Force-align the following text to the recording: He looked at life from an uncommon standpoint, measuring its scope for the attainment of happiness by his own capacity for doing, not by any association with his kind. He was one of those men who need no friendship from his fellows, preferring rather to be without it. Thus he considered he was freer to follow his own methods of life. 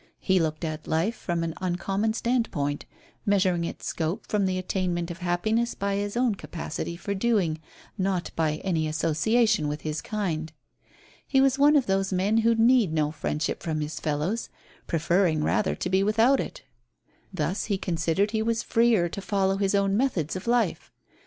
He 0.17 0.39
looked 0.39 0.65
at 0.65 0.87
life 0.87 1.13
from 1.15 1.43
an 1.43 1.53
uncommon 1.61 2.13
standpoint, 2.13 2.85
measuring 3.23 3.65
its 3.65 3.85
scope 3.85 4.25
for 4.27 4.39
the 4.39 4.57
attainment 4.57 5.11
of 5.11 5.19
happiness 5.19 5.75
by 5.75 5.97
his 5.97 6.17
own 6.17 6.33
capacity 6.33 6.95
for 6.95 7.13
doing, 7.13 7.59
not 7.99 8.31
by 8.35 8.55
any 8.63 8.87
association 8.87 9.67
with 9.67 9.81
his 9.81 10.01
kind. 10.01 10.51
He 11.27 11.39
was 11.39 11.59
one 11.59 11.75
of 11.75 11.85
those 11.85 12.11
men 12.11 12.37
who 12.37 12.55
need 12.55 12.91
no 12.91 13.11
friendship 13.11 13.61
from 13.61 13.79
his 13.79 13.99
fellows, 13.99 14.49
preferring 14.87 15.43
rather 15.43 15.75
to 15.75 15.87
be 15.87 16.01
without 16.01 16.39
it. 16.39 16.63
Thus 17.31 17.65
he 17.65 17.77
considered 17.77 18.31
he 18.31 18.41
was 18.41 18.63
freer 18.63 19.07
to 19.07 19.21
follow 19.21 19.57
his 19.57 19.75
own 19.75 19.95
methods 19.95 20.35
of 20.35 20.47
life. 20.47 20.91